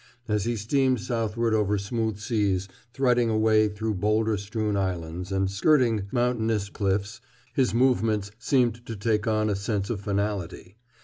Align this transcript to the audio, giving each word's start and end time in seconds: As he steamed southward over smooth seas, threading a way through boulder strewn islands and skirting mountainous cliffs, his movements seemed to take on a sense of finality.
As 0.27 0.45
he 0.45 0.55
steamed 0.55 0.99
southward 0.99 1.53
over 1.53 1.77
smooth 1.77 2.17
seas, 2.17 2.67
threading 2.91 3.29
a 3.29 3.37
way 3.37 3.67
through 3.69 3.93
boulder 3.93 4.35
strewn 4.35 4.75
islands 4.75 5.31
and 5.31 5.47
skirting 5.47 6.07
mountainous 6.11 6.69
cliffs, 6.69 7.21
his 7.53 7.71
movements 7.71 8.31
seemed 8.39 8.83
to 8.87 8.95
take 8.95 9.27
on 9.27 9.47
a 9.47 9.55
sense 9.55 9.91
of 9.91 10.01
finality. 10.01 10.79